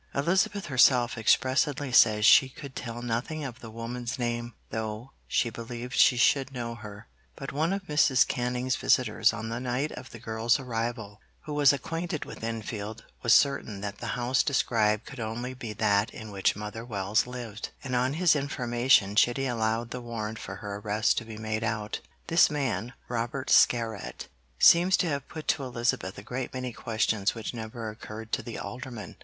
Elizabeth 0.15 0.65
herself 0.65 1.15
expressly 1.15 1.91
says 1.91 2.25
she 2.25 2.49
'could 2.49 2.75
tell 2.75 3.03
nothing 3.03 3.43
of 3.45 3.59
the 3.59 3.69
woman's 3.69 4.17
name,' 4.17 4.55
though 4.71 5.11
'she 5.27 5.51
believed 5.51 5.93
she 5.95 6.17
should 6.17 6.51
know 6.51 6.73
her;' 6.73 7.07
but 7.35 7.51
one 7.51 7.71
of 7.71 7.83
Mrs. 7.83 8.27
Canning's 8.27 8.75
visitors 8.75 9.31
on 9.31 9.49
the 9.49 9.59
night 9.59 9.91
of 9.91 10.09
the 10.09 10.17
girl's 10.17 10.59
arrival, 10.59 11.21
who 11.41 11.53
was 11.53 11.71
acquainted 11.71 12.25
with 12.25 12.43
Enfield, 12.43 13.03
was 13.21 13.35
certain 13.35 13.81
that 13.81 13.99
the 13.99 14.07
house 14.17 14.41
described 14.41 15.05
could 15.05 15.19
only 15.19 15.53
be 15.53 15.71
that 15.71 16.09
in 16.09 16.31
which 16.31 16.55
Mother 16.55 16.83
Wells 16.83 17.27
lived, 17.27 17.69
and 17.83 17.95
on 17.95 18.13
his 18.13 18.35
information 18.35 19.15
Chitty 19.15 19.45
allowed 19.45 19.91
the 19.91 20.01
warrant 20.01 20.39
for 20.39 20.55
her 20.55 20.77
arrest 20.77 21.19
to 21.19 21.25
be 21.25 21.37
made 21.37 21.63
out. 21.63 21.99
This 22.25 22.49
man, 22.49 22.93
Robert 23.07 23.49
Scarrat, 23.51 24.29
seems 24.57 24.97
to 24.97 25.09
have 25.09 25.27
put 25.29 25.47
to 25.49 25.63
Elizabeth 25.63 26.17
a 26.17 26.23
great 26.23 26.55
many 26.55 26.73
questions 26.73 27.35
which 27.35 27.53
never 27.53 27.91
occurred 27.91 28.31
to 28.31 28.41
the 28.41 28.57
Alderman. 28.57 29.17